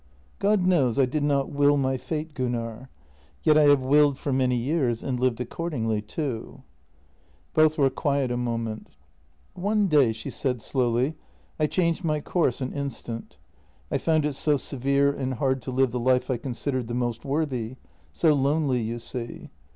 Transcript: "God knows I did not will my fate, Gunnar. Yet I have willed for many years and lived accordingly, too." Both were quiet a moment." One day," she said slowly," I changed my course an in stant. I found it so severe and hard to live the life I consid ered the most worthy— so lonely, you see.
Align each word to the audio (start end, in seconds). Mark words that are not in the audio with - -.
"God 0.49 0.65
knows 0.65 0.97
I 0.97 1.05
did 1.05 1.21
not 1.21 1.51
will 1.51 1.77
my 1.77 1.95
fate, 1.95 2.33
Gunnar. 2.33 2.89
Yet 3.43 3.55
I 3.55 3.65
have 3.65 3.83
willed 3.83 4.17
for 4.17 4.33
many 4.33 4.55
years 4.55 5.03
and 5.03 5.19
lived 5.19 5.39
accordingly, 5.39 6.01
too." 6.01 6.63
Both 7.53 7.77
were 7.77 7.91
quiet 7.91 8.31
a 8.31 8.35
moment." 8.35 8.87
One 9.53 9.85
day," 9.85 10.11
she 10.11 10.31
said 10.31 10.59
slowly," 10.63 11.13
I 11.59 11.67
changed 11.67 12.03
my 12.03 12.19
course 12.19 12.61
an 12.61 12.73
in 12.73 12.89
stant. 12.89 13.37
I 13.91 13.99
found 13.99 14.25
it 14.25 14.33
so 14.33 14.57
severe 14.57 15.13
and 15.13 15.35
hard 15.35 15.61
to 15.61 15.71
live 15.71 15.91
the 15.91 15.99
life 15.99 16.31
I 16.31 16.37
consid 16.39 16.73
ered 16.73 16.87
the 16.87 16.95
most 16.95 17.23
worthy— 17.23 17.75
so 18.11 18.33
lonely, 18.33 18.81
you 18.81 18.97
see. 18.97 19.51